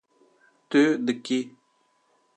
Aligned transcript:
Tu 0.69 0.81
dikî 1.05 1.39